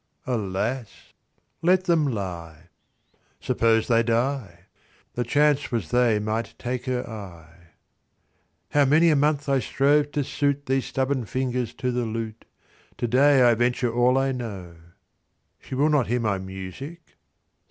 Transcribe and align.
Alas! 0.25 1.13
Let 1.61 1.83
them 1.83 2.07
lie. 2.07 2.69
Suppose 3.39 3.87
they 3.87 4.01
die? 4.01 4.61
The 5.13 5.23
chance 5.23 5.71
was 5.71 5.91
they 5.91 6.17
might 6.17 6.55
take 6.57 6.87
her 6.87 7.07
eye. 7.07 7.73
How 8.69 8.83
many 8.85 9.09
a 9.09 9.15
month 9.15 9.47
I 9.47 9.59
strove 9.59 10.09
to 10.13 10.23
suit 10.23 10.65
These 10.65 10.85
stubborn 10.87 11.27
fingers 11.27 11.75
to 11.75 11.91
the 11.91 12.05
lute! 12.05 12.45
To 12.97 13.07
day 13.07 13.43
I 13.43 13.53
venture 13.53 13.93
all 13.93 14.17
I 14.17 14.31
know. 14.31 14.73
She 15.59 15.75
will 15.75 15.89
not 15.89 16.07
hear 16.07 16.19
my 16.19 16.39
music? 16.39 17.15